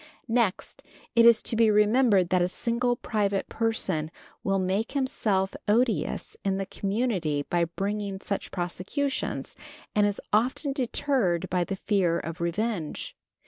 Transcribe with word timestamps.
Next, 0.33 0.81
it 1.15 1.27
is 1.27 1.43
to 1.43 1.55
be 1.55 1.69
remembered 1.69 2.29
that 2.29 2.41
a 2.41 2.47
single 2.47 2.95
private 2.95 3.47
person 3.49 4.09
will 4.43 4.57
make 4.57 4.93
himself 4.93 5.53
odious 5.67 6.35
in 6.43 6.57
the 6.57 6.65
community 6.65 7.43
by 7.43 7.65
bringing 7.65 8.19
such 8.19 8.49
prosecutions, 8.49 9.55
and 9.93 10.07
is 10.07 10.19
often 10.33 10.73
deterred 10.73 11.47
by 11.51 11.63
the 11.63 11.75
fear 11.75 12.17
of 12.17 12.41
revenge. 12.41 13.15